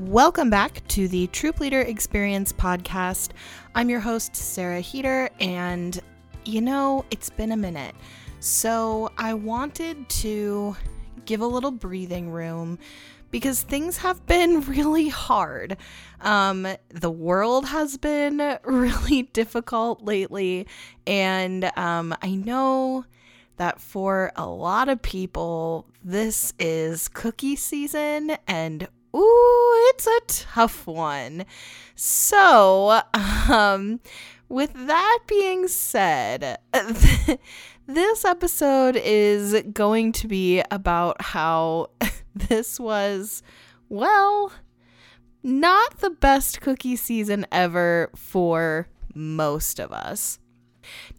[0.00, 3.30] Welcome back to the Troop Leader Experience podcast.
[3.76, 6.00] I'm your host, Sarah Heater, and
[6.44, 7.94] you know, it's been a minute.
[8.40, 10.76] So I wanted to
[11.26, 12.80] give a little breathing room
[13.30, 15.76] because things have been really hard.
[16.22, 20.66] Um, the world has been really difficult lately,
[21.06, 23.04] and um, I know
[23.58, 30.86] that for a lot of people, this is cookie season, and ooh, it's a tough
[30.86, 31.44] one.
[31.94, 33.00] So,
[33.48, 34.00] um,
[34.48, 36.58] with that being said,
[37.86, 41.90] this episode is going to be about how
[42.34, 43.42] this was,
[43.88, 44.52] well,
[45.42, 50.38] not the best cookie season ever for most of us.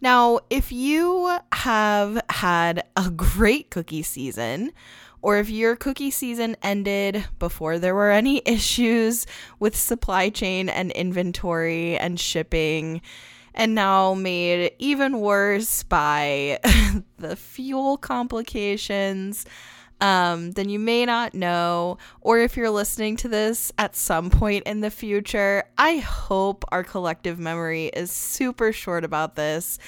[0.00, 4.72] Now, if you have had a great cookie season,
[5.26, 9.26] or if your cookie season ended before there were any issues
[9.58, 13.02] with supply chain and inventory and shipping,
[13.52, 16.60] and now made even worse by
[17.18, 19.44] the fuel complications,
[20.00, 21.98] um, then you may not know.
[22.20, 26.84] Or if you're listening to this at some point in the future, I hope our
[26.84, 29.78] collective memory is super short about this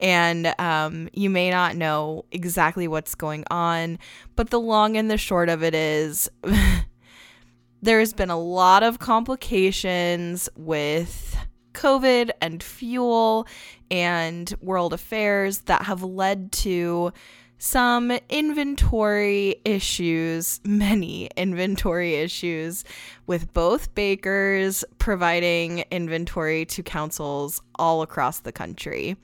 [0.00, 3.98] and um, you may not know exactly what's going on.
[4.34, 6.30] But the long and the short of it is
[7.82, 11.36] there's been a lot of complications with
[11.74, 13.46] COVID and fuel
[13.90, 17.12] and world affairs that have led to
[17.60, 22.84] some inventory issues, many inventory issues
[23.28, 29.16] with both bakers providing inventory to councils all across the country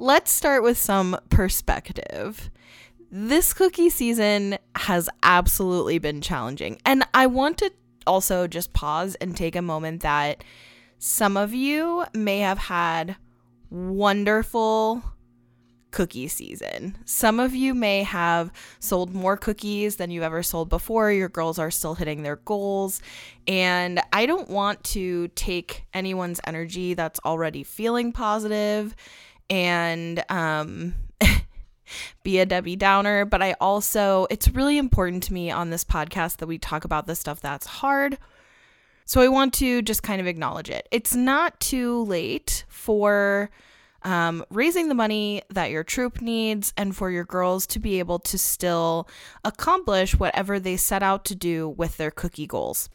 [0.00, 2.50] let's start with some perspective.
[3.12, 6.80] This cookie season has absolutely been challenging.
[6.86, 7.70] And I want to
[8.06, 10.42] also just pause and take a moment that
[10.98, 13.16] some of you may have had
[13.68, 15.02] wonderful
[15.90, 16.96] cookie season.
[17.04, 21.12] Some of you may have sold more cookies than you've ever sold before.
[21.12, 23.00] Your girls are still hitting their goals.
[23.46, 28.94] And I don't want to take anyone's energy that's already feeling positive
[29.48, 30.94] and um,
[32.22, 36.38] be a Debbie Downer, but I also, it's really important to me on this podcast
[36.38, 38.16] that we talk about the stuff that's hard.
[39.04, 40.86] So I want to just kind of acknowledge it.
[40.92, 43.50] It's not too late for
[44.02, 48.18] um, raising the money that your troop needs and for your girls to be able
[48.20, 49.08] to still
[49.44, 52.88] accomplish whatever they set out to do with their cookie goals.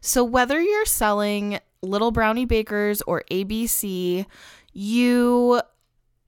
[0.00, 4.26] So, whether you're selling Little Brownie Bakers or ABC,
[4.72, 5.60] you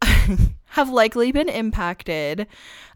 [0.73, 2.47] have likely been impacted.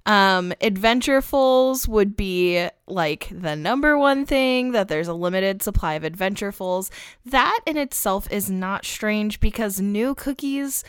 [0.06, 6.02] Um, Adventurefuls would be like the number one thing that there's a limited supply of
[6.02, 6.90] Adventurefuls.
[7.26, 10.84] That in itself is not strange because new cookies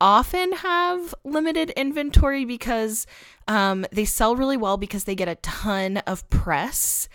[0.00, 3.06] often have limited inventory because
[3.48, 7.08] um, they sell really well because they get a ton of press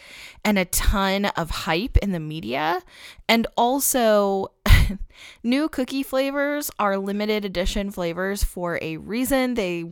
[0.45, 2.81] and a ton of hype in the media.
[3.27, 4.51] And also,
[5.43, 9.53] new cookie flavors are limited edition flavors for a reason.
[9.55, 9.85] They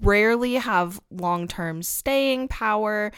[0.00, 3.12] rarely have long term staying power.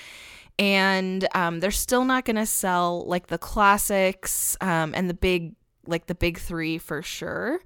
[0.59, 5.55] And um, they're still not going to sell like the classics um, and the big,
[5.87, 7.61] like the big three for sure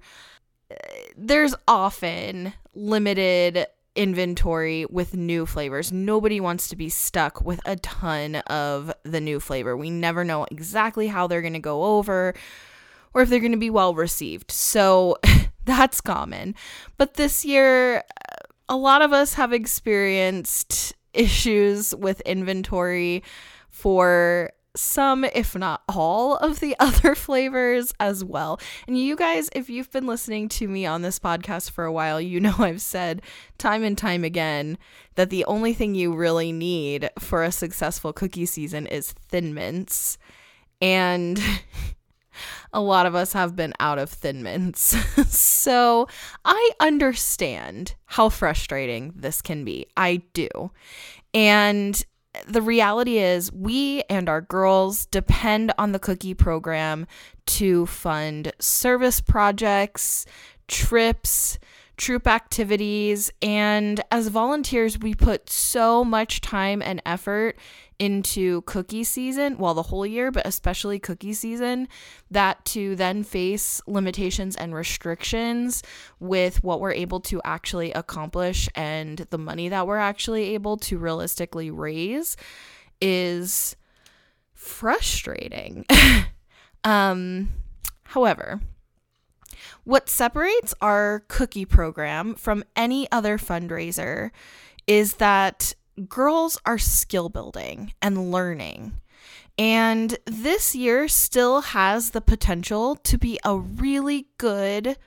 [1.15, 5.91] there's often limited inventory with new flavors.
[5.91, 9.75] Nobody wants to be stuck with a ton of the new flavor.
[9.75, 12.35] We never know exactly how they're going to go over
[13.17, 14.51] or if they're going to be well received.
[14.51, 15.17] So
[15.65, 16.53] that's common.
[16.97, 18.03] But this year,
[18.69, 23.23] a lot of us have experienced issues with inventory
[23.69, 28.59] for some, if not all, of the other flavors as well.
[28.87, 32.21] And you guys, if you've been listening to me on this podcast for a while,
[32.21, 33.23] you know I've said
[33.57, 34.77] time and time again
[35.15, 40.19] that the only thing you really need for a successful cookie season is thin mints.
[40.79, 41.41] And
[42.73, 44.81] a lot of us have been out of thin mints.
[45.27, 46.07] so
[46.45, 49.87] I understand how frustrating this can be.
[49.95, 50.71] I do.
[51.33, 52.03] And
[52.47, 57.07] the reality is, we and our girls depend on the cookie program
[57.45, 60.25] to fund service projects,
[60.67, 61.57] trips,
[61.97, 67.57] troop activities, and as volunteers, we put so much time and effort
[67.99, 71.87] into cookie season, well, the whole year, but especially cookie season,
[72.29, 75.81] that to then face limitations and restrictions
[76.19, 80.97] with what we're able to actually accomplish and the money that we're actually able to
[80.97, 82.37] realistically raise
[83.01, 83.75] is
[84.53, 85.85] frustrating.
[86.83, 87.49] um,
[88.03, 88.61] however,
[89.83, 94.31] what separates our cookie program from any other fundraiser
[94.85, 95.73] is that
[96.07, 98.93] girls are skill building and learning.
[99.57, 104.97] And this year still has the potential to be a really good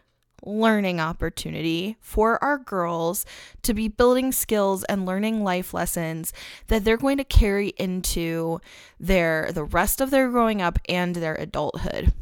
[0.45, 3.27] learning opportunity for our girls
[3.63, 6.33] to be building skills and learning life lessons
[6.69, 8.59] that they're going to carry into
[8.99, 12.13] their the rest of their growing up and their adulthood.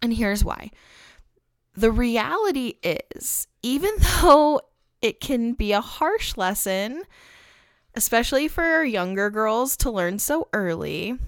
[0.00, 0.70] And here's why.
[1.74, 3.90] The reality is, even
[4.22, 4.60] though
[5.02, 7.02] it can be a harsh lesson,
[7.94, 11.18] especially for younger girls to learn so early.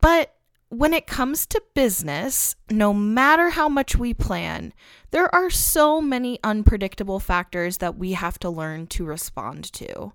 [0.00, 0.34] But
[0.70, 4.72] when it comes to business, no matter how much we plan,
[5.10, 10.12] there are so many unpredictable factors that we have to learn to respond to.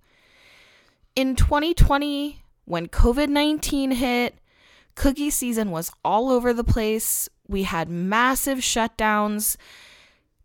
[1.16, 4.40] In 2020, when COVID 19 hit,
[4.96, 7.30] cookie season was all over the place.
[7.48, 9.58] We had massive shutdowns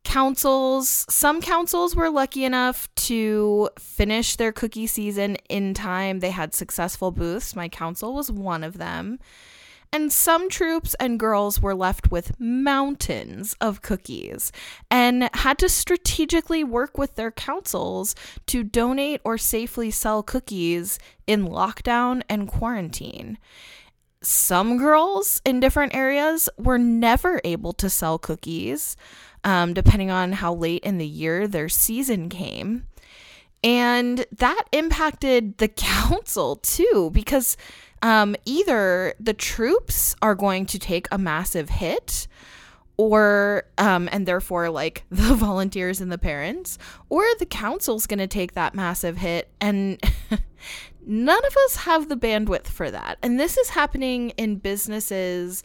[0.05, 6.21] councils, some councils were lucky enough to finish their cookie season in time.
[6.21, 7.55] They had successful booths.
[7.55, 9.19] My council was one of them.
[9.93, 14.53] And some troops and girls were left with mountains of cookies
[14.89, 18.15] and had to strategically work with their councils
[18.47, 23.37] to donate or safely sell cookies in lockdown and quarantine.
[24.23, 28.97] Some girls in different areas were never able to sell cookies
[29.45, 32.85] um, depending on how late in the year their season came.
[33.63, 37.57] And that impacted the council too, because
[38.03, 42.27] um, either the troops are going to take a massive hit,
[42.97, 46.79] or, um, and therefore, like the volunteers and the parents,
[47.09, 49.51] or the council's going to take that massive hit.
[49.61, 49.99] And
[51.07, 53.19] none of us have the bandwidth for that.
[53.23, 55.63] And this is happening in businesses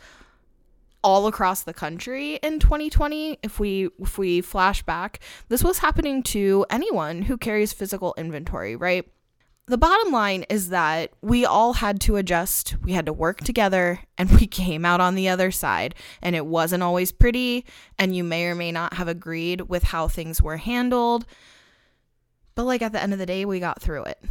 [1.06, 5.20] all across the country in 2020 if we if we flash back
[5.50, 9.08] this was happening to anyone who carries physical inventory right?
[9.68, 14.00] The bottom line is that we all had to adjust we had to work together
[14.18, 15.94] and we came out on the other side
[16.24, 17.66] and it wasn't always pretty
[18.00, 21.28] and you may or may not have agreed with how things were handled
[22.56, 24.24] but like at the end of the day we got through it.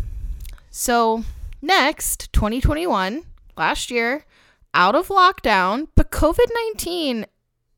[0.71, 1.23] So
[1.63, 3.23] next 2021
[3.57, 4.25] last year
[4.75, 7.27] out of lockdown, but COVID 19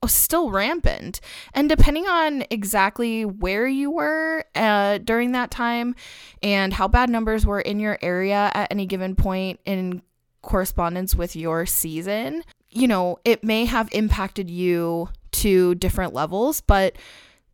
[0.03, 1.21] was still rampant.
[1.55, 5.95] And depending on exactly where you were uh, during that time
[6.43, 10.03] and how bad numbers were in your area at any given point in
[10.43, 16.61] correspondence with your season, you know, it may have impacted you to different levels.
[16.61, 16.97] But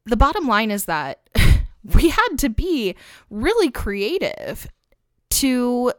[0.05, 1.29] the bottom line is that
[1.95, 2.97] we had to be
[3.31, 4.69] really creative
[5.31, 5.93] to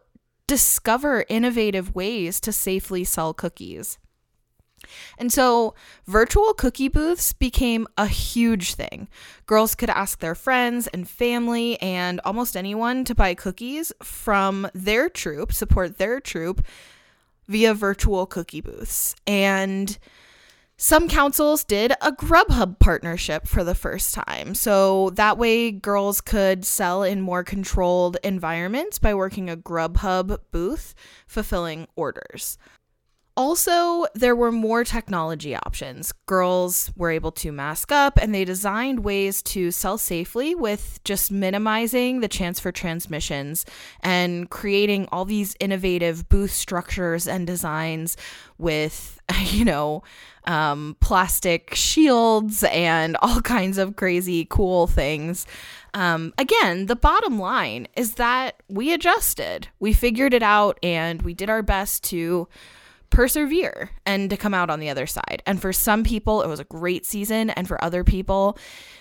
[0.48, 3.98] discover innovative ways to safely sell cookies.
[5.18, 5.76] And so
[6.06, 9.08] virtual cookie booths became a huge thing.
[9.46, 15.10] Girls could ask their friends and family and almost anyone to buy cookies from their
[15.10, 16.66] troop, support their troop
[17.48, 19.16] via virtual cookie booths.
[19.26, 19.98] And
[20.84, 24.54] some councils did a Grubhub partnership for the first time.
[24.54, 30.94] So that way, girls could sell in more controlled environments by working a Grubhub booth,
[31.26, 32.58] fulfilling orders.
[33.36, 36.12] Also, there were more technology options.
[36.28, 41.32] Girls were able to mask up, and they designed ways to sell safely with just
[41.32, 43.66] minimizing the chance for transmissions
[44.02, 48.18] and creating all these innovative booth structures and designs
[48.60, 50.04] with, you know,
[50.46, 55.48] um, plastic shields and all kinds of crazy cool things.
[55.96, 61.34] Um, again, the bottom line is that we adjusted, we figured it out, and we
[61.34, 62.48] did our best to
[63.14, 65.44] persevere and to come out on the other side.
[65.46, 68.58] And for some people, it was a great season, and for other people,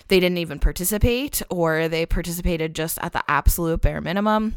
[0.07, 4.55] they didn't even participate or they participated just at the absolute bare minimum.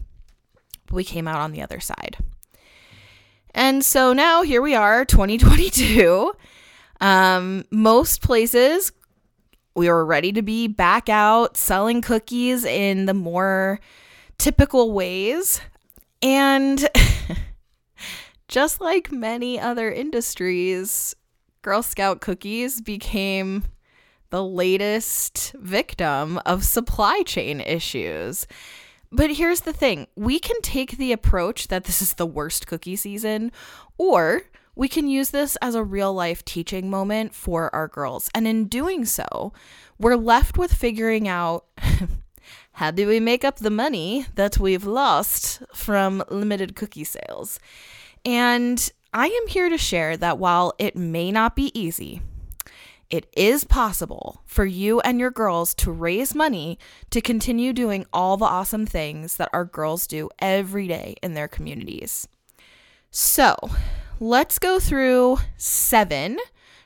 [0.91, 2.19] we came out on the other side.
[3.55, 6.33] And so now here we are, 2022.
[7.01, 8.93] Um, most places
[9.75, 13.81] we were ready to be back out selling cookies in the more
[14.39, 15.61] typical ways.
[16.23, 16.87] And
[18.49, 21.15] just like many other industries,
[21.63, 23.65] Girl Scout cookies became
[24.31, 28.47] the latest victim of supply chain issues.
[29.13, 32.97] But here's the thing we can take the approach that this is the worst cookie
[32.97, 33.53] season,
[33.99, 34.43] or
[34.75, 38.29] we can use this as a real life teaching moment for our girls.
[38.35, 39.53] And in doing so,
[39.99, 41.65] we're left with figuring out
[42.73, 47.59] how do we make up the money that we've lost from limited cookie sales.
[48.27, 52.21] And I am here to share that while it may not be easy,
[53.09, 56.77] it is possible for you and your girls to raise money
[57.11, 61.47] to continue doing all the awesome things that our girls do every day in their
[61.47, 62.27] communities.
[63.13, 63.55] So,
[64.19, 66.39] let's go through seven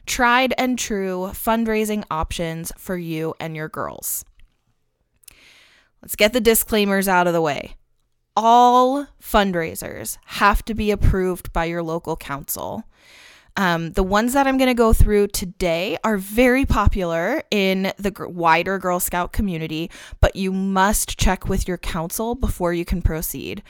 [0.04, 4.26] tried and true fundraising options for you and your girls.
[6.02, 7.76] Let's get the disclaimers out of the way.
[8.42, 12.84] All fundraisers have to be approved by your local council.
[13.54, 18.14] Um, the ones that I'm going to go through today are very popular in the
[18.30, 19.90] wider Girl Scout community,
[20.22, 23.62] but you must check with your council before you can proceed.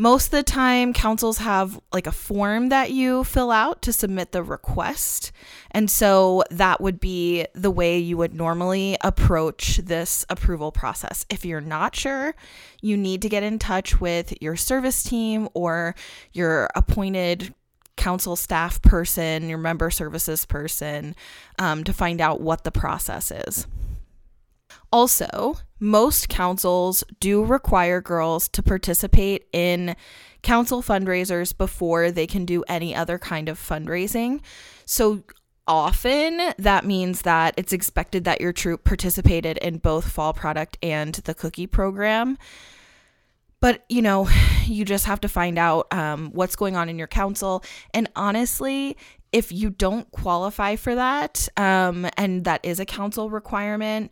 [0.00, 4.32] Most of the time, councils have like a form that you fill out to submit
[4.32, 5.30] the request.
[5.72, 11.26] And so that would be the way you would normally approach this approval process.
[11.28, 12.34] If you're not sure,
[12.80, 15.94] you need to get in touch with your service team or
[16.32, 17.54] your appointed
[17.98, 21.14] council staff person, your member services person,
[21.58, 23.66] um, to find out what the process is.
[24.92, 29.94] Also, most councils do require girls to participate in
[30.42, 34.40] council fundraisers before they can do any other kind of fundraising.
[34.84, 35.22] So,
[35.66, 41.14] often that means that it's expected that your troop participated in both fall product and
[41.14, 42.36] the cookie program.
[43.60, 44.28] But, you know,
[44.64, 47.62] you just have to find out um, what's going on in your council.
[47.94, 48.96] And honestly,
[49.32, 54.10] if you don't qualify for that, um, and that is a council requirement,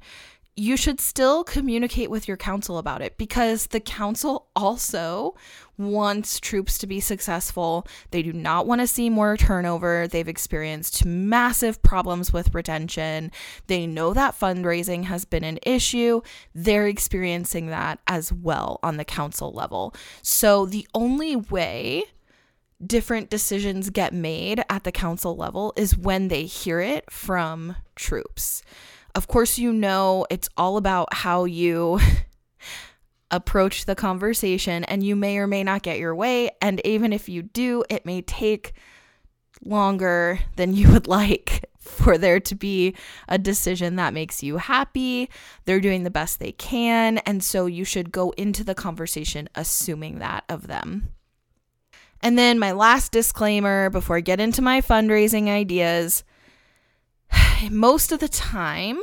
[0.59, 5.37] you should still communicate with your council about it because the council also
[5.77, 7.87] wants troops to be successful.
[8.11, 10.09] They do not want to see more turnover.
[10.09, 13.31] They've experienced massive problems with retention.
[13.69, 16.23] They know that fundraising has been an issue.
[16.57, 19.95] They're experiencing that as well on the council level.
[20.23, 22.07] So the only way
[22.85, 28.63] different decisions get made at the council level is when they hear it from troops.
[29.19, 31.99] Of course, you know it's all about how you
[33.33, 36.51] approach the conversation, and you may or may not get your way.
[36.63, 38.75] And even if you do, it may take
[39.65, 42.95] longer than you would like for there to be
[43.27, 45.29] a decision that makes you happy.
[45.65, 47.19] They're doing the best they can.
[47.19, 51.09] And so you should go into the conversation assuming that of them.
[52.23, 56.23] And then my last disclaimer before I get into my fundraising ideas
[57.71, 59.01] most of the time,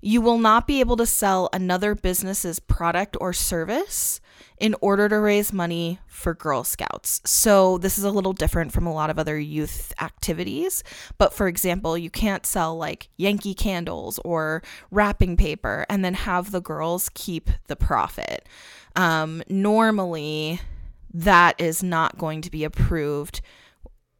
[0.00, 4.20] you will not be able to sell another business's product or service
[4.58, 7.20] in order to raise money for Girl Scouts.
[7.24, 10.82] So, this is a little different from a lot of other youth activities.
[11.18, 16.50] But for example, you can't sell like Yankee candles or wrapping paper and then have
[16.50, 18.48] the girls keep the profit.
[18.96, 20.60] Um, normally,
[21.14, 23.40] that is not going to be approved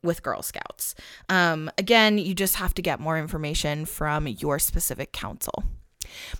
[0.02, 0.94] with Girl Scouts.
[1.28, 5.64] Um, again, you just have to get more information from your specific council.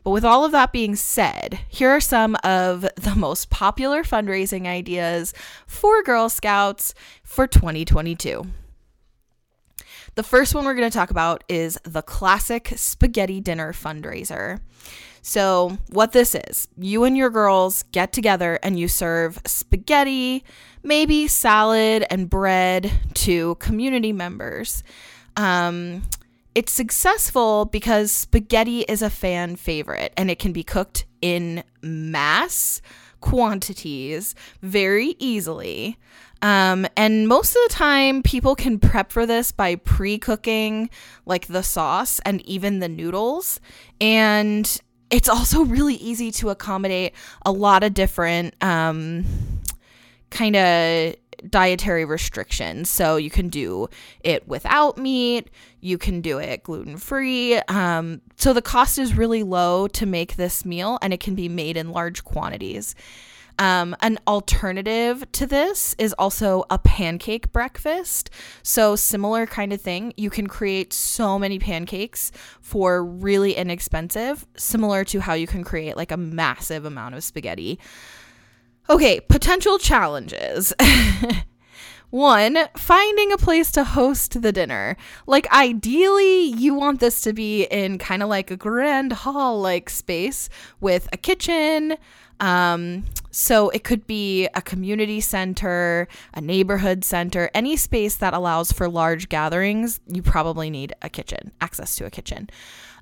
[0.03, 4.67] But with all of that being said, here are some of the most popular fundraising
[4.67, 5.33] ideas
[5.67, 8.47] for Girl Scouts for 2022.
[10.15, 14.61] The first one we're going to talk about is the classic spaghetti dinner fundraiser.
[15.25, 20.45] So, what this is, you and your girls get together and you serve spaghetti,
[20.83, 24.83] maybe salad and bread to community members.
[25.37, 26.03] Um,
[26.57, 32.83] it's successful because spaghetti is a fan favorite and it can be cooked in mass
[33.21, 35.97] quantities very easily.
[36.43, 40.91] Um, and most of the time, people can prep for this by pre cooking,
[41.25, 43.61] like the sauce and even the noodles.
[44.01, 44.81] And
[45.13, 47.13] it's also really easy to accommodate
[47.45, 49.25] a lot of different um,
[50.31, 51.15] kind of
[51.49, 52.89] dietary restrictions.
[52.89, 53.89] So you can do
[54.25, 55.51] it without meat,
[55.81, 57.57] you can do it gluten free.
[57.69, 61.49] Um, so the cost is really low to make this meal and it can be
[61.49, 62.95] made in large quantities.
[63.63, 68.29] Um, an alternative to this is also a pancake breakfast.
[68.65, 70.13] So, similar kind of thing.
[70.17, 75.97] You can create so many pancakes for really inexpensive, similar to how you can create
[75.97, 77.79] like a massive amount of spaghetti.
[78.91, 80.75] Okay, potential challenges.
[82.13, 84.99] One, finding a place to host the dinner.
[85.27, 89.89] Like, ideally, you want this to be in kind of like a grand hall like
[89.89, 91.97] space with a kitchen,
[92.39, 98.73] um, so it could be a community center, a neighborhood center, any space that allows
[98.73, 99.99] for large gatherings.
[100.07, 102.51] You probably need a kitchen, access to a kitchen.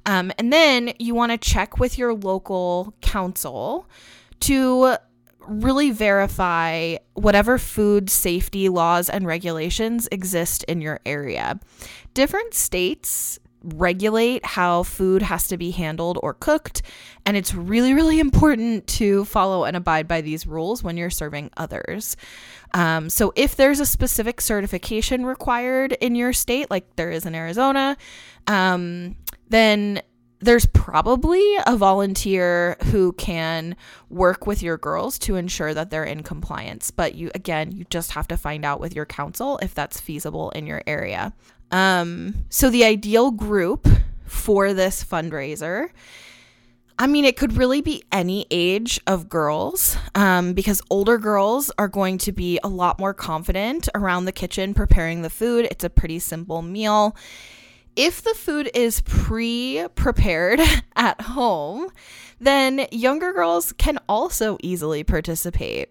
[0.06, 3.88] Um, and then you want to check with your local council
[4.40, 4.98] to
[5.50, 11.58] really verify whatever food safety laws and regulations exist in your area.
[12.14, 16.82] Different states regulate how food has to be handled or cooked,
[17.26, 21.50] and it's really, really important to follow and abide by these rules when you're serving
[21.56, 22.16] others.
[22.72, 27.34] Um, so, if there's a specific certification required in your state, like there is in
[27.34, 27.96] Arizona,
[28.46, 29.16] um,
[29.48, 30.00] then
[30.40, 33.76] there's probably a volunteer who can
[34.08, 36.90] work with your girls to ensure that they're in compliance.
[36.90, 40.50] But you, again, you just have to find out with your council if that's feasible
[40.50, 41.32] in your area.
[41.70, 43.86] Um, so, the ideal group
[44.26, 45.90] for this fundraiser.
[46.98, 51.88] I mean, it could really be any age of girls um, because older girls are
[51.88, 55.66] going to be a lot more confident around the kitchen preparing the food.
[55.70, 57.16] It's a pretty simple meal
[57.96, 60.60] if the food is pre prepared
[60.96, 61.90] at home,
[62.40, 65.90] then younger girls can also easily participate.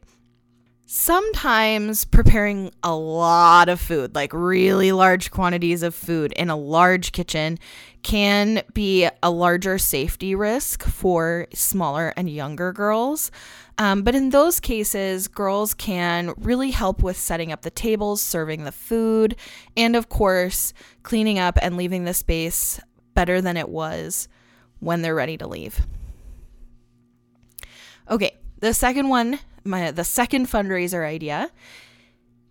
[0.91, 7.11] Sometimes preparing a lot of food, like really large quantities of food in a large
[7.11, 7.59] kitchen,
[8.01, 13.29] can be a larger safety risk for smaller and younger girls.
[13.79, 18.65] Um, but in those cases, girls can really help with setting up the tables, serving
[18.65, 19.37] the food,
[19.77, 22.81] and of course, cleaning up and leaving the space
[23.15, 24.27] better than it was
[24.79, 25.87] when they're ready to leave.
[28.09, 31.49] Okay, the second one my the second fundraiser idea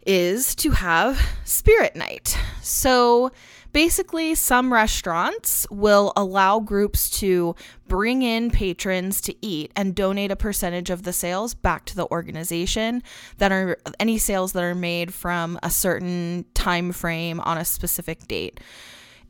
[0.06, 2.38] is to have spirit night.
[2.62, 3.32] So
[3.78, 7.54] basically some restaurants will allow groups to
[7.86, 12.04] bring in patrons to eat and donate a percentage of the sales back to the
[12.10, 13.00] organization
[13.36, 18.26] that are any sales that are made from a certain time frame on a specific
[18.26, 18.58] date.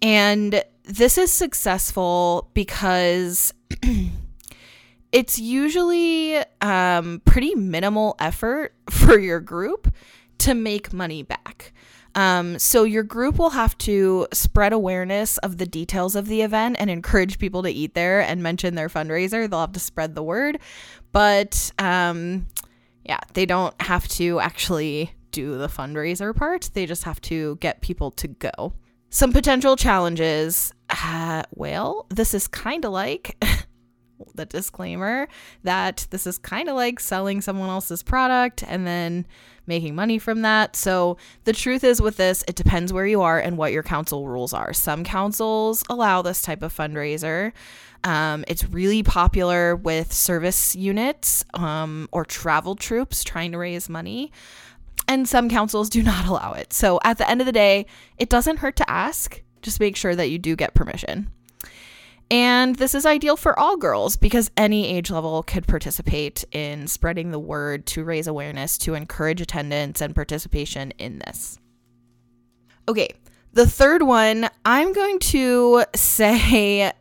[0.00, 3.52] And this is successful because
[5.12, 9.92] it's usually um, pretty minimal effort for your group
[10.38, 11.74] to make money back.
[12.18, 16.74] Um, so your group will have to spread awareness of the details of the event
[16.80, 19.48] and encourage people to eat there and mention their fundraiser.
[19.48, 20.58] They'll have to spread the word,
[21.12, 22.48] but um,
[23.04, 26.70] yeah, they don't have to actually do the fundraiser part.
[26.74, 28.72] They just have to get people to go.
[29.10, 30.74] Some potential challenges.
[30.90, 33.36] Uh, well, this is kind of like
[34.34, 35.28] the disclaimer
[35.62, 39.24] that this is kind of like selling someone else's product and then
[39.68, 40.74] making money from that.
[40.74, 44.26] So, the truth is with this, it depends where you are and what your council
[44.26, 44.72] rules are.
[44.72, 47.52] Some councils allow this type of fundraiser.
[48.04, 54.32] Um, it's really popular with service units um, or travel troops trying to raise money.
[55.06, 56.72] And some councils do not allow it.
[56.72, 57.86] So, at the end of the day,
[58.18, 59.42] it doesn't hurt to ask.
[59.62, 61.30] Just make sure that you do get permission.
[62.30, 67.30] And this is ideal for all girls because any age level could participate in spreading
[67.30, 71.58] the word to raise awareness, to encourage attendance and participation in this.
[72.86, 73.14] Okay,
[73.54, 76.92] the third one, I'm going to say uh,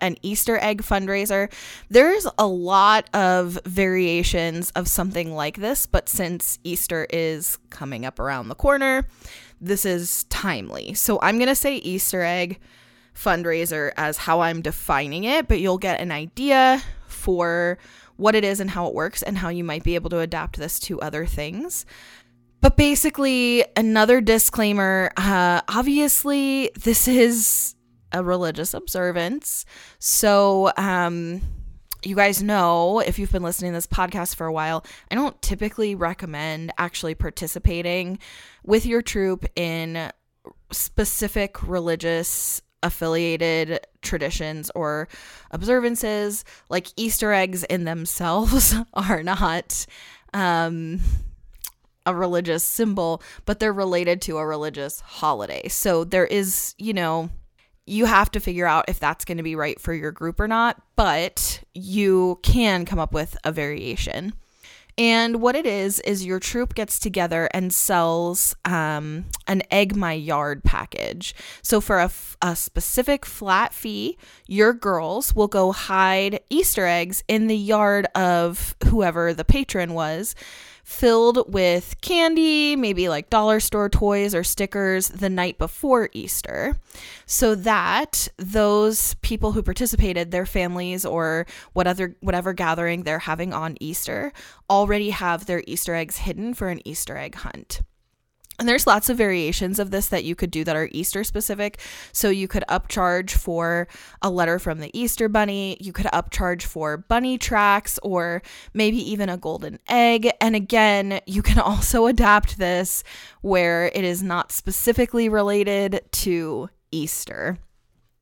[0.00, 1.52] an Easter egg fundraiser.
[1.90, 8.18] There's a lot of variations of something like this, but since Easter is coming up
[8.18, 9.06] around the corner,
[9.60, 10.94] this is timely.
[10.94, 12.58] So I'm going to say Easter egg
[13.22, 17.78] fundraiser as how I'm defining it, but you'll get an idea for
[18.16, 20.56] what it is and how it works and how you might be able to adapt
[20.56, 21.86] this to other things.
[22.60, 27.74] But basically, another disclaimer uh, obviously, this is
[28.12, 29.64] a religious observance.
[29.98, 31.40] So, um,
[32.02, 35.40] you guys know if you've been listening to this podcast for a while, I don't
[35.42, 38.18] typically recommend actually participating
[38.64, 40.10] with your troop in
[40.72, 45.08] specific religious affiliated traditions or
[45.50, 49.86] observances like easter eggs in themselves are not
[50.32, 50.98] um
[52.06, 55.68] a religious symbol but they're related to a religious holiday.
[55.68, 57.30] So there is you know
[57.86, 60.48] you have to figure out if that's going to be right for your group or
[60.48, 64.32] not but you can come up with a variation
[64.98, 70.12] and what it is, is your troop gets together and sells um, an Egg My
[70.12, 71.34] Yard package.
[71.62, 77.22] So, for a, f- a specific flat fee, your girls will go hide Easter eggs
[77.28, 80.34] in the yard of whoever the patron was
[80.84, 86.76] filled with candy, maybe like dollar store toys or stickers the night before Easter,
[87.26, 93.52] so that those people who participated, their families or what other whatever gathering they're having
[93.52, 94.32] on Easter,
[94.68, 97.80] already have their Easter eggs hidden for an Easter egg hunt.
[98.60, 101.80] And there's lots of variations of this that you could do that are Easter specific.
[102.12, 103.88] So you could upcharge for
[104.20, 105.78] a letter from the Easter bunny.
[105.80, 108.42] You could upcharge for bunny tracks or
[108.74, 110.30] maybe even a golden egg.
[110.42, 113.02] And again, you can also adapt this
[113.40, 117.56] where it is not specifically related to Easter.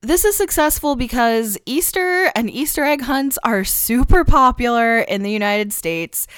[0.02, 5.72] This is successful because Easter and Easter egg hunts are super popular in the United
[5.72, 6.28] States.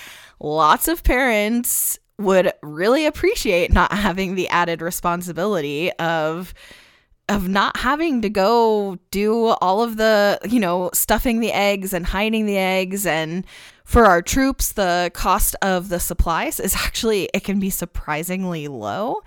[0.40, 6.54] Lots of parents would really appreciate not having the added responsibility of
[7.28, 12.04] of not having to go do all of the, you know, stuffing the eggs and
[12.06, 13.46] hiding the eggs and
[13.84, 19.22] for our troops the cost of the supplies is actually it can be surprisingly low.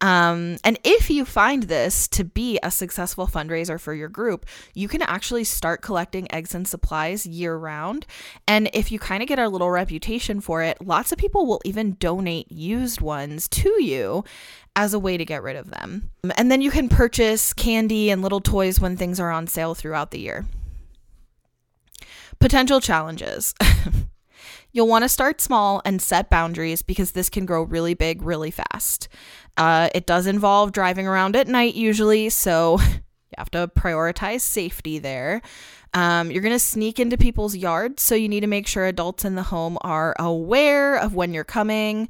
[0.00, 4.88] Um, and if you find this to be a successful fundraiser for your group, you
[4.88, 8.06] can actually start collecting eggs and supplies year round.
[8.46, 11.62] And if you kind of get a little reputation for it, lots of people will
[11.64, 14.24] even donate used ones to you
[14.74, 16.10] as a way to get rid of them.
[16.36, 20.10] And then you can purchase candy and little toys when things are on sale throughout
[20.10, 20.44] the year.
[22.38, 23.54] Potential challenges.
[24.72, 28.50] You'll want to start small and set boundaries because this can grow really big really
[28.50, 29.08] fast.
[29.56, 34.98] Uh, it does involve driving around at night usually, so you have to prioritize safety
[34.98, 35.42] there.
[35.94, 39.24] Um, you're going to sneak into people's yards, so you need to make sure adults
[39.24, 42.08] in the home are aware of when you're coming.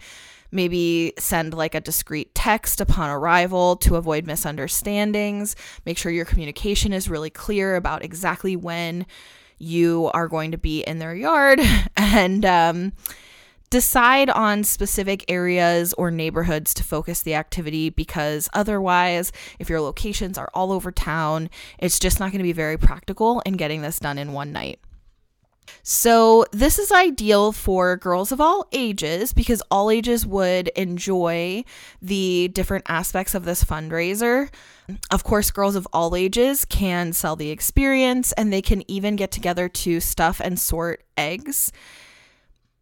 [0.50, 5.54] Maybe send like a discreet text upon arrival to avoid misunderstandings.
[5.84, 9.06] Make sure your communication is really clear about exactly when
[9.58, 11.60] you are going to be in their yard
[11.96, 12.92] and um,
[13.70, 20.38] decide on specific areas or neighborhoods to focus the activity because otherwise, if your locations
[20.38, 23.98] are all over town, it's just not going to be very practical in getting this
[23.98, 24.80] done in one night.
[25.82, 31.64] So, this is ideal for girls of all ages because all ages would enjoy
[32.00, 34.48] the different aspects of this fundraiser.
[35.10, 39.30] Of course, girls of all ages can sell the experience and they can even get
[39.30, 41.72] together to stuff and sort eggs.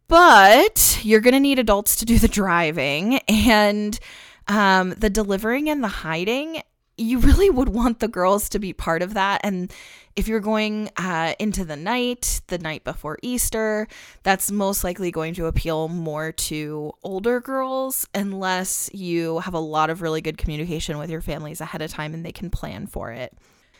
[0.07, 3.99] But you're going to need adults to do the driving and
[4.47, 6.61] um, the delivering and the hiding.
[6.97, 9.41] You really would want the girls to be part of that.
[9.43, 9.73] And
[10.15, 13.87] if you're going uh, into the night, the night before Easter,
[14.23, 19.89] that's most likely going to appeal more to older girls unless you have a lot
[19.89, 23.11] of really good communication with your families ahead of time and they can plan for
[23.11, 23.35] it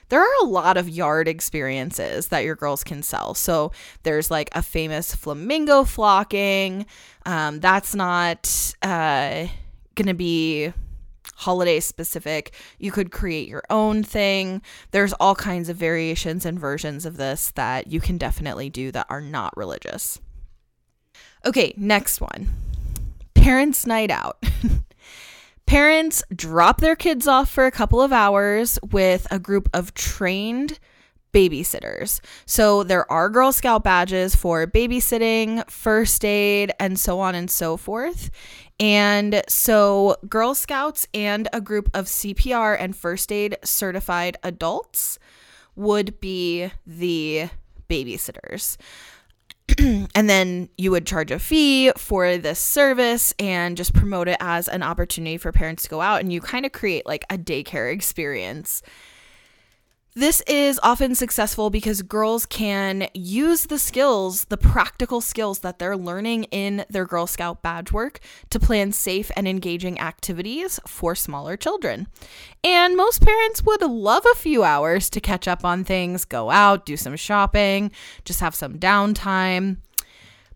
[0.09, 3.33] there are a lot of yard experiences that your girls can sell.
[3.33, 3.71] So
[4.03, 6.85] there's like a famous flamingo flocking.
[7.25, 9.47] Um, that's not uh,
[9.95, 10.71] going to be
[11.35, 12.53] holiday specific.
[12.79, 14.61] You could create your own thing.
[14.91, 19.07] There's all kinds of variations and versions of this that you can definitely do that
[19.09, 20.19] are not religious.
[21.45, 22.47] Okay, next one
[23.33, 24.43] Parents' Night Out.
[25.65, 30.79] Parents drop their kids off for a couple of hours with a group of trained
[31.33, 32.21] babysitters.
[32.45, 37.75] So there are Girl Scout badges for babysitting, first aid, and so on and so
[37.75, 38.29] forth.
[38.79, 45.19] And so Girl Scouts and a group of CPR and first aid certified adults
[45.75, 47.49] would be the
[47.89, 48.77] babysitters.
[49.79, 54.67] and then you would charge a fee for this service and just promote it as
[54.67, 57.91] an opportunity for parents to go out and you kind of create like a daycare
[57.91, 58.81] experience
[60.15, 65.97] this is often successful because girls can use the skills, the practical skills that they're
[65.97, 71.57] learning in their Girl Scout badge work to plan safe and engaging activities for smaller
[71.57, 72.07] children.
[72.63, 76.85] And most parents would love a few hours to catch up on things, go out,
[76.85, 77.91] do some shopping,
[78.23, 79.77] just have some downtime.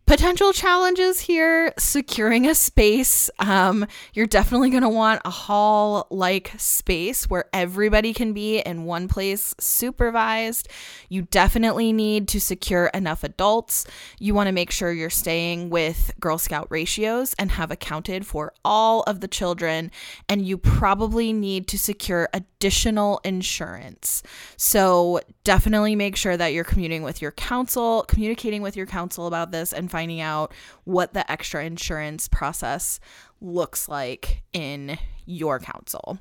[0.10, 3.30] Potential challenges here securing a space.
[3.38, 8.86] Um, you're definitely going to want a hall like space where everybody can be in
[8.86, 10.68] one place supervised.
[11.10, 13.86] You definitely need to secure enough adults.
[14.18, 18.52] You want to make sure you're staying with Girl Scout ratios and have accounted for
[18.66, 19.92] all of the children.
[20.28, 24.24] And you probably need to secure additional insurance.
[24.58, 29.52] So definitely make sure that you're commuting with your council, communicating with your council about
[29.52, 30.54] this and finding out
[30.86, 33.02] what the extra insurance process
[33.42, 36.18] looks like in your council.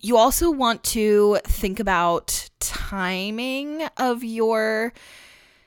[0.00, 4.94] You also want to think about timing of your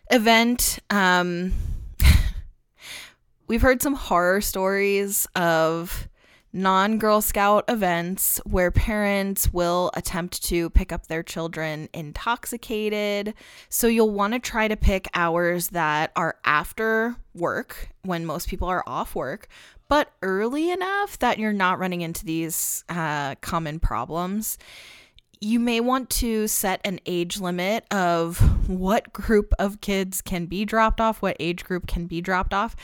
[0.10, 0.80] event.
[0.90, 1.54] Um,
[3.48, 6.08] we've heard some horror stories of
[6.56, 13.34] non Girl Scout events where parents will attempt to pick up their children intoxicated.
[13.68, 18.70] So you'll want to try to pick hours that are after work when most people
[18.70, 19.50] are off work,
[19.90, 24.58] but early enough that you're not running into these uh, common problems
[25.42, 28.40] you may want to set an age limit of
[28.70, 32.76] what group of kids can be dropped off, what age group can be dropped off.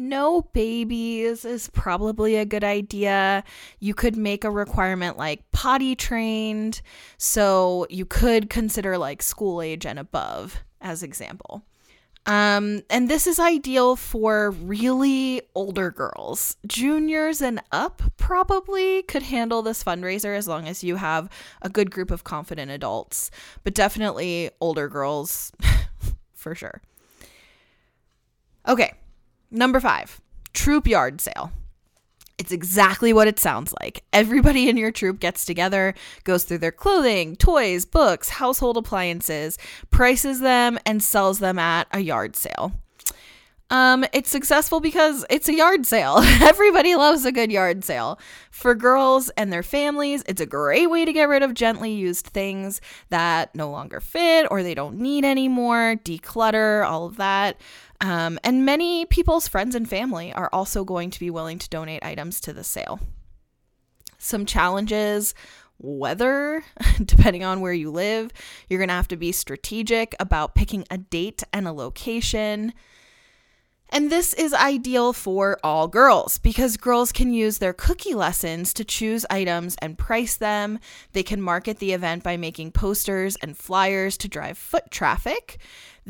[0.00, 3.44] No babies is probably a good idea.
[3.80, 6.80] You could make a requirement like potty trained.
[7.18, 11.66] So you could consider like school age and above as example.
[12.24, 16.56] Um, and this is ideal for really older girls.
[16.66, 21.28] Juniors and up probably could handle this fundraiser as long as you have
[21.60, 23.30] a good group of confident adults,
[23.64, 25.52] but definitely older girls
[26.34, 26.80] for sure.
[28.66, 28.94] Okay,
[29.50, 30.20] number five
[30.52, 31.52] troop yard sale.
[32.38, 34.02] It's exactly what it sounds like.
[34.14, 39.58] Everybody in your troop gets together, goes through their clothing, toys, books, household appliances,
[39.90, 42.72] prices them, and sells them at a yard sale.
[43.70, 46.16] Um, it's successful because it's a yard sale.
[46.42, 48.18] Everybody loves a good yard sale.
[48.50, 52.26] For girls and their families, it's a great way to get rid of gently used
[52.26, 57.60] things that no longer fit or they don't need anymore, declutter, all of that.
[58.00, 62.04] Um, and many people's friends and family are also going to be willing to donate
[62.04, 63.00] items to the sale.
[64.18, 65.34] Some challenges
[65.78, 66.62] weather,
[67.04, 68.30] depending on where you live.
[68.68, 72.72] You're going to have to be strategic about picking a date and a location.
[73.92, 78.84] And this is ideal for all girls because girls can use their cookie lessons to
[78.84, 80.78] choose items and price them.
[81.12, 85.58] They can market the event by making posters and flyers to drive foot traffic.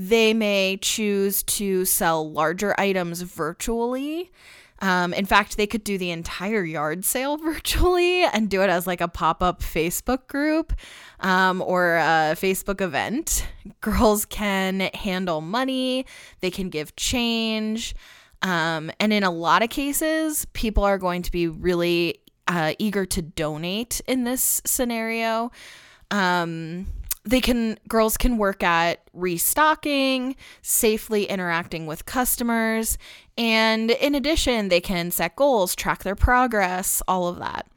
[0.02, 4.32] They may choose to sell larger items virtually.
[4.78, 8.86] Um, in fact, they could do the entire yard sale virtually and do it as
[8.86, 10.72] like a pop up Facebook group
[11.20, 13.46] um, or a Facebook event.
[13.82, 16.06] Girls can handle money,
[16.40, 17.94] they can give change.
[18.40, 23.04] Um, and in a lot of cases, people are going to be really uh, eager
[23.04, 25.52] to donate in this scenario.
[26.10, 26.86] Um,
[27.30, 32.98] they can girls can work at restocking, safely interacting with customers,
[33.38, 37.68] and in addition, they can set goals, track their progress, all of that.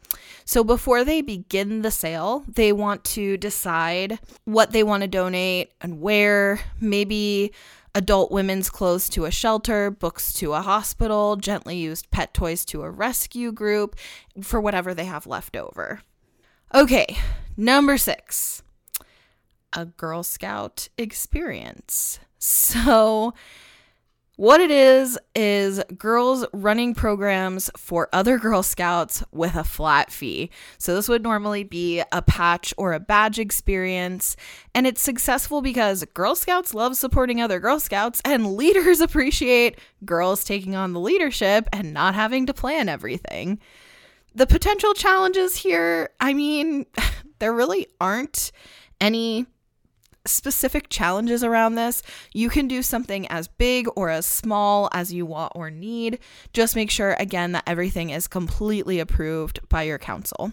[0.43, 5.71] So before they begin the sale, they want to decide what they want to donate
[5.79, 7.53] and where, maybe
[7.95, 12.81] adult women's clothes to a shelter, books to a hospital, gently used pet toys to
[12.81, 13.95] a rescue group,
[14.41, 16.01] for whatever they have left over.
[16.73, 17.17] Okay,
[17.55, 18.62] number six
[19.73, 22.19] a Girl Scout experience.
[22.39, 23.33] So,
[24.35, 30.49] what it is, is girls running programs for other Girl Scouts with a flat fee.
[30.77, 34.35] So, this would normally be a patch or a badge experience.
[34.73, 40.43] And it's successful because Girl Scouts love supporting other Girl Scouts, and leaders appreciate girls
[40.43, 43.59] taking on the leadership and not having to plan everything.
[44.35, 46.87] The potential challenges here, I mean,
[47.39, 48.51] there really aren't
[48.99, 49.45] any
[50.25, 52.01] specific challenges around this.
[52.33, 56.19] You can do something as big or as small as you want or need.
[56.53, 60.51] Just make sure, again, that everything is completely approved by your council.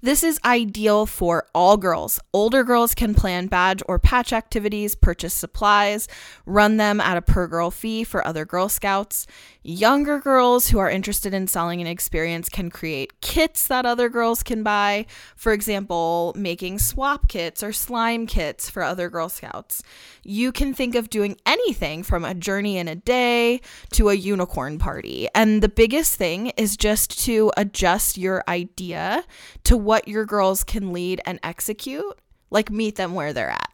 [0.00, 2.18] This is ideal for all girls.
[2.32, 6.08] Older girls can plan badge or patch activities, purchase supplies,
[6.46, 9.26] run them at a per girl fee for other Girl Scouts.
[9.64, 14.42] Younger girls who are interested in selling an experience can create kits that other girls
[14.42, 15.06] can buy.
[15.36, 19.84] For example, making swap kits or slime kits for other Girl Scouts.
[20.24, 23.60] You can think of doing anything from a journey in a day
[23.92, 25.28] to a unicorn party.
[25.32, 29.24] And the biggest thing is just to adjust your idea
[29.62, 32.18] to what your girls can lead and execute,
[32.50, 33.71] like meet them where they're at.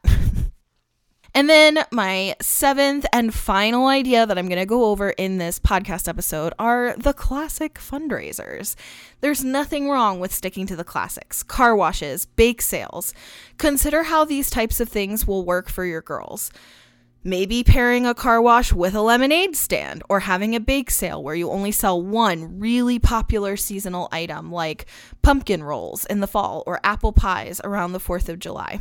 [1.34, 5.58] And then my seventh and final idea that I'm going to go over in this
[5.58, 8.74] podcast episode are the classic fundraisers.
[9.20, 13.12] There's nothing wrong with sticking to the classics car washes, bake sales.
[13.58, 16.50] Consider how these types of things will work for your girls.
[17.24, 21.34] Maybe pairing a car wash with a lemonade stand or having a bake sale where
[21.34, 24.86] you only sell one really popular seasonal item like
[25.20, 28.80] pumpkin rolls in the fall or apple pies around the 4th of July.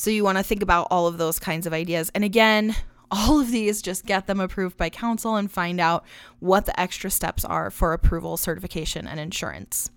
[0.00, 2.10] So you want to think about all of those kinds of ideas.
[2.14, 2.74] And again,
[3.10, 6.06] all of these just get them approved by council and find out
[6.38, 9.90] what the extra steps are for approval, certification, and insurance.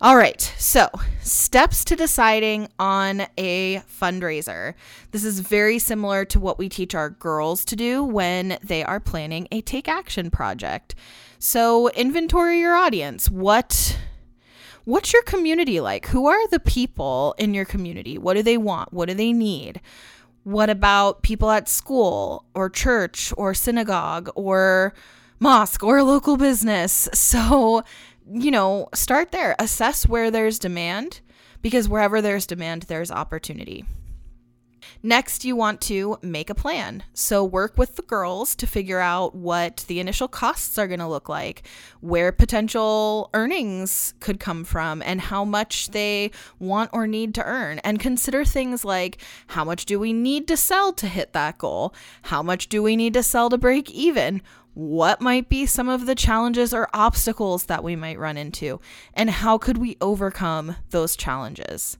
[0.00, 4.74] All right, so steps to deciding on a fundraiser.
[5.12, 8.98] This is very similar to what we teach our girls to do when they are
[8.98, 10.96] planning a take action project.
[11.38, 13.30] So, inventory your audience.
[13.30, 13.96] What
[14.84, 16.06] what's your community like?
[16.08, 18.18] Who are the people in your community?
[18.18, 18.92] What do they want?
[18.92, 19.80] What do they need?
[20.44, 24.92] What about people at school or church or synagogue or
[25.40, 27.08] mosque or local business?
[27.14, 27.82] So,
[28.30, 29.54] you know, start there.
[29.58, 31.20] Assess where there's demand
[31.62, 33.84] because wherever there's demand, there's opportunity.
[35.06, 37.02] Next, you want to make a plan.
[37.12, 41.06] So, work with the girls to figure out what the initial costs are going to
[41.06, 41.68] look like,
[42.00, 47.80] where potential earnings could come from, and how much they want or need to earn.
[47.80, 51.94] And consider things like how much do we need to sell to hit that goal?
[52.22, 54.40] How much do we need to sell to break even?
[54.76, 58.80] what might be some of the challenges or obstacles that we might run into,
[59.12, 61.96] and how could we overcome those challenges.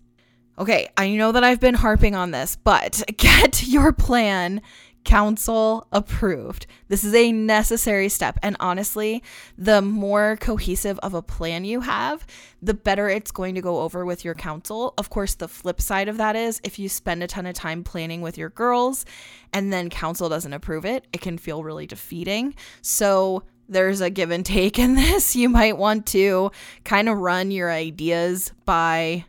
[0.56, 4.62] Okay, I know that I've been harping on this, but get your plan
[5.04, 6.66] council approved.
[6.88, 8.38] This is a necessary step.
[8.42, 9.22] And honestly,
[9.58, 12.26] the more cohesive of a plan you have,
[12.62, 14.94] the better it's going to go over with your council.
[14.96, 17.84] Of course, the flip side of that is if you spend a ton of time
[17.84, 19.04] planning with your girls
[19.52, 22.54] and then council doesn't approve it, it can feel really defeating.
[22.80, 25.34] So, there's a give and take in this.
[25.34, 26.50] You might want to
[26.84, 29.24] kind of run your ideas by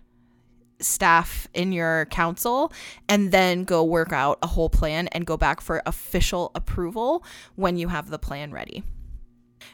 [0.80, 2.72] staff in your council
[3.08, 7.24] and then go work out a whole plan and go back for official approval
[7.56, 8.84] when you have the plan ready.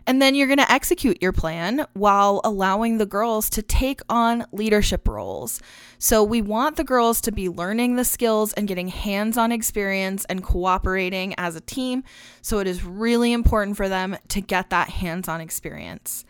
[0.08, 4.46] And then you're going to execute your plan while allowing the girls to take on
[4.52, 5.62] leadership roles.
[5.98, 10.26] So, we want the girls to be learning the skills and getting hands on experience
[10.26, 12.04] and cooperating as a team.
[12.42, 16.26] So, it is really important for them to get that hands on experience.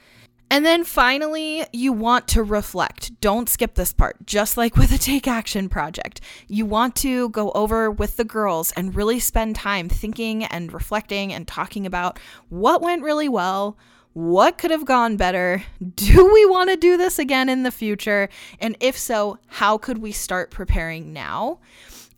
[0.51, 3.21] And then finally, you want to reflect.
[3.21, 4.25] Don't skip this part.
[4.25, 8.73] Just like with a take action project, you want to go over with the girls
[8.73, 13.77] and really spend time thinking and reflecting and talking about what went really well,
[14.11, 15.63] what could have gone better?
[15.95, 18.27] Do we want to do this again in the future?
[18.59, 21.59] And if so, how could we start preparing now?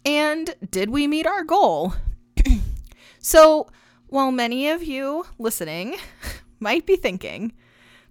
[0.07, 1.93] And did we meet our goal?
[3.19, 3.67] so,
[4.07, 5.97] while many of you listening
[6.59, 7.53] might be thinking,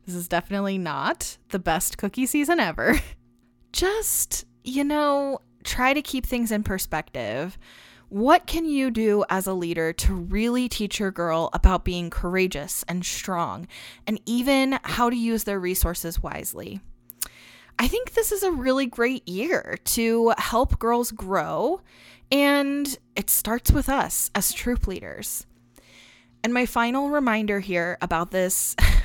[0.06, 3.00] this is definitely not the best cookie season ever.
[3.72, 7.56] Just, you know, try to keep things in perspective.
[8.08, 12.84] What can you do as a leader to really teach your girl about being courageous
[12.86, 13.66] and strong,
[14.06, 16.80] and even how to use their resources wisely?
[17.78, 21.80] I think this is a really great year to help girls grow,
[22.30, 25.46] and it starts with us as troop leaders.
[26.44, 28.76] And my final reminder here about this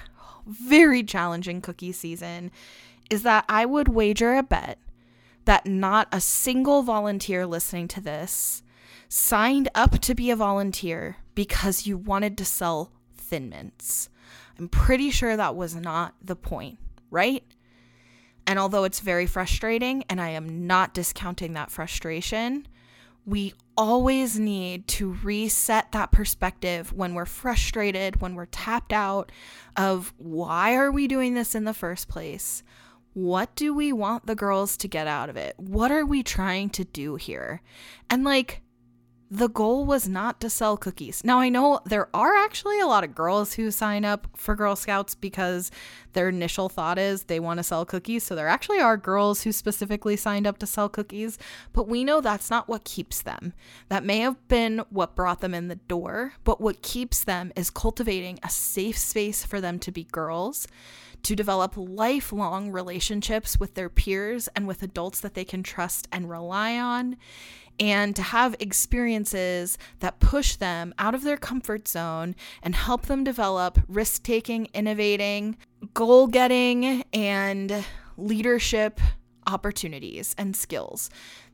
[0.48, 2.52] very challenging cookie season
[3.10, 4.80] is that I would wager a bet
[5.46, 8.64] that not a single volunteer listening to this
[9.10, 14.10] signed up to be a volunteer because you wanted to sell thin mints.
[14.60, 16.80] I'm pretty sure that was not the point,
[17.10, 17.44] right?
[18.46, 22.68] And although it's very frustrating, and I am not discounting that frustration,
[23.28, 29.34] we always need to reset that perspective when we're frustrated, when we're tapped out
[29.76, 32.64] of why are we doing this in the first place?
[33.14, 35.56] What do we want the girls to get out of it?
[35.58, 37.62] What are we trying to do here?
[38.10, 38.62] And like
[39.30, 41.24] the goal was not to sell cookies.
[41.24, 44.76] Now, I know there are actually a lot of girls who sign up for Girl
[44.76, 45.70] Scouts because
[46.14, 48.24] their initial thought is they want to sell cookies.
[48.24, 51.38] So, there actually are girls who specifically signed up to sell cookies,
[51.74, 53.54] but we know that's not what keeps them.
[53.90, 57.70] That may have been what brought them in the door, but what keeps them is
[57.70, 60.68] cultivating a safe space for them to be girls
[61.24, 66.30] to develop lifelong relationships with their peers and with adults that they can trust and
[66.30, 67.18] rely on,
[67.80, 73.24] and to have experiences that push them out of their comfort zone and help them
[73.24, 75.58] develop risk taking, innovating,
[75.94, 77.86] goal getting, and
[78.18, 79.00] leadership
[79.46, 81.10] opportunities and skills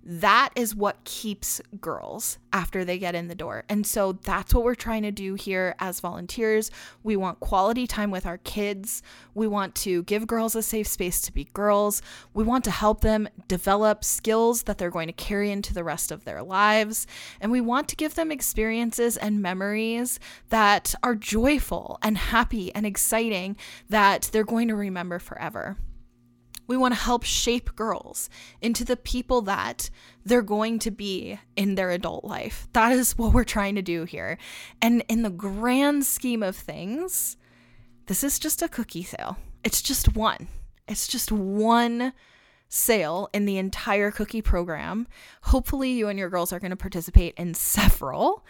[0.06, 3.64] that is what keeps girls after they get in the door.
[3.70, 6.72] And so that's what we're trying to do here as volunteers.
[7.04, 9.02] We want quality time with our kids.
[9.34, 12.02] We want to give girls a safe space to be girls.
[12.34, 16.12] We want to help them develop skills that they're going to carry into the rest
[16.12, 17.08] of their lives.
[17.40, 22.86] And we want to give them experiences and memories that are joyful and happy and
[22.86, 23.56] exciting
[23.90, 25.78] that they're going to remember forever.
[26.68, 28.30] We want to help shape girls
[28.62, 29.90] into the people that
[30.26, 32.68] they're going to be in their adult life.
[32.74, 34.38] That is what we're trying to do here.
[34.82, 37.38] And in the grand scheme of things,
[38.06, 39.38] this is just a cookie sale.
[39.64, 40.48] It's just one.
[40.88, 42.14] It's just one
[42.68, 45.08] sale in the entire cookie program.
[45.44, 48.46] Hopefully, you and your girls are going to participate in several.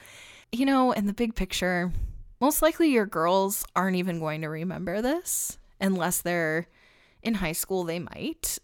[0.52, 1.92] You know, in the big picture,
[2.40, 6.68] most likely your girls aren't even going to remember this unless they're
[7.24, 8.60] in high school, they might.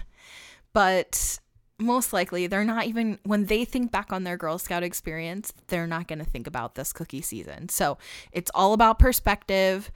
[0.72, 1.38] but
[1.78, 5.86] most likely they're not even when they think back on their girl scout experience they're
[5.86, 7.68] not going to think about this cookie season.
[7.68, 7.98] So
[8.32, 9.90] it's all about perspective.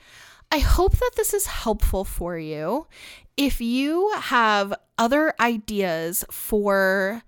[0.52, 2.86] I hope that this is helpful for you.
[3.36, 7.22] If you have other ideas for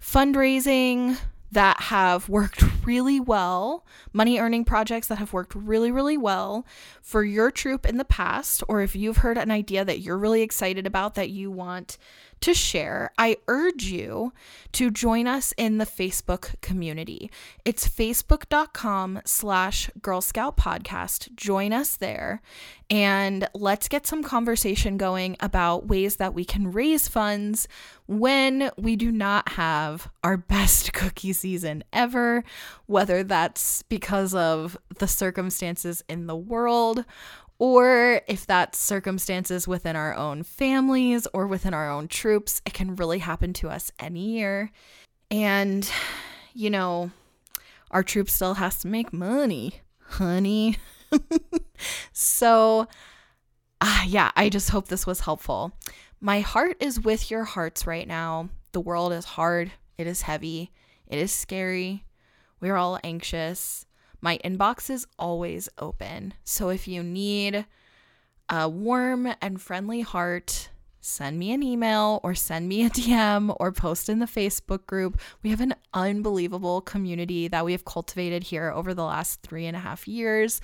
[0.00, 1.18] fundraising
[1.52, 6.66] that have worked really well, money earning projects that have worked really, really well
[7.02, 10.42] for your troop in the past, or if you've heard an idea that you're really
[10.42, 11.98] excited about that you want
[12.44, 14.34] to share, I urge you
[14.72, 17.30] to join us in the Facebook community.
[17.64, 21.34] It's facebook.com slash Girl Scout Podcast.
[21.34, 22.42] Join us there
[22.90, 27.66] and let's get some conversation going about ways that we can raise funds
[28.06, 32.44] when we do not have our best cookie season ever,
[32.84, 37.06] whether that's because of the circumstances in the world
[37.64, 42.94] or if that's circumstances within our own families or within our own troops, it can
[42.94, 44.70] really happen to us any year.
[45.30, 45.90] And,
[46.52, 47.10] you know,
[47.90, 50.76] our troop still has to make money, honey.
[52.12, 52.86] so,
[53.80, 55.72] uh, yeah, I just hope this was helpful.
[56.20, 58.50] My heart is with your hearts right now.
[58.72, 60.70] The world is hard, it is heavy,
[61.06, 62.04] it is scary.
[62.60, 63.86] We're all anxious.
[64.24, 66.32] My inbox is always open.
[66.44, 67.66] So if you need
[68.48, 70.70] a warm and friendly heart,
[71.02, 75.20] send me an email or send me a DM or post in the Facebook group.
[75.42, 79.76] We have an unbelievable community that we have cultivated here over the last three and
[79.76, 80.62] a half years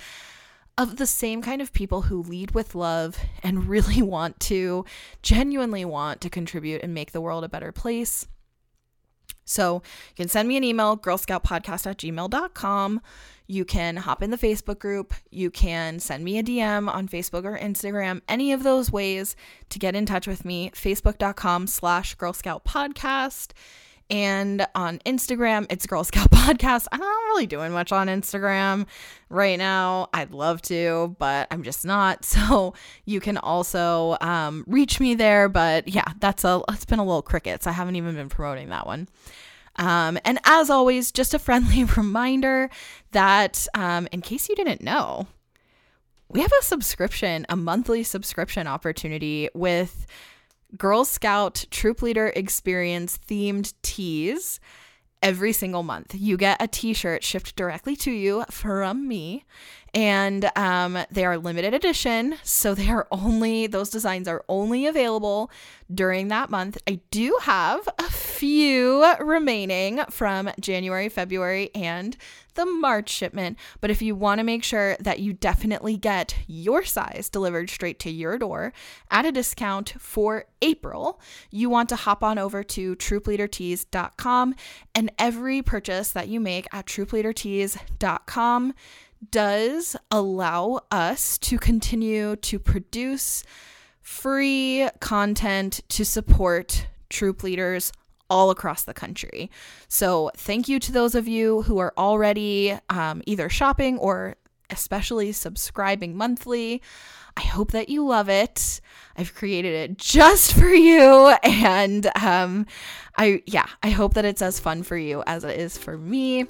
[0.78, 4.86] of the same kind of people who lead with love and really want to,
[5.20, 8.26] genuinely want to contribute and make the world a better place.
[9.50, 13.00] So you can send me an email, girlscoutpodcast at gmail.com.
[13.48, 15.12] You can hop in the Facebook group.
[15.30, 18.20] You can send me a DM on Facebook or Instagram.
[18.28, 19.34] Any of those ways
[19.70, 23.50] to get in touch with me, facebook.com slash Girl Scout Podcast.
[24.10, 26.86] And on Instagram, it's Girl Scout Podcast.
[26.90, 28.86] I'm not really doing much on Instagram
[29.28, 30.08] right now.
[30.12, 32.24] I'd love to, but I'm just not.
[32.40, 35.48] So you can also um, reach me there.
[35.48, 37.66] But yeah, that's a it's been a little crickets.
[37.66, 39.08] I haven't even been promoting that one.
[39.76, 42.70] Um, and as always, just a friendly reminder
[43.12, 45.26] that um, in case you didn't know,
[46.28, 50.06] we have a subscription, a monthly subscription opportunity with
[50.76, 54.60] Girl Scout Troop Leader Experience themed tees
[55.22, 56.14] every single month.
[56.14, 59.44] You get a t shirt shipped directly to you from me.
[59.92, 62.36] And um, they are limited edition.
[62.42, 65.50] So they are only, those designs are only available
[65.92, 66.78] during that month.
[66.86, 68.04] I do have a
[68.40, 72.16] few remaining from January, February, and
[72.54, 73.58] the March shipment.
[73.82, 77.98] But if you want to make sure that you definitely get your size delivered straight
[77.98, 78.72] to your door
[79.10, 81.20] at a discount for April,
[81.50, 84.54] you want to hop on over to troopleadertees.com
[84.94, 88.72] and every purchase that you make at troopleadertees.com
[89.30, 93.44] does allow us to continue to produce
[94.00, 97.92] free content to support troop leaders
[98.30, 99.50] all across the country.
[99.88, 104.36] So, thank you to those of you who are already um, either shopping or
[104.70, 106.80] especially subscribing monthly.
[107.36, 108.80] I hope that you love it.
[109.16, 111.34] I've created it just for you.
[111.42, 112.66] And um,
[113.16, 116.46] I, yeah, I hope that it's as fun for you as it is for me.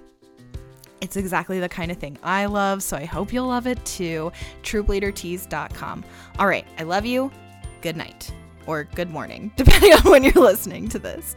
[1.00, 4.30] It's exactly the kind of thing I love, so I hope you'll love it too.
[4.62, 6.04] TroopLeaderTees.com.
[6.38, 7.30] All right, I love you.
[7.80, 8.32] Good night
[8.66, 11.36] or good morning, depending on when you're listening to this.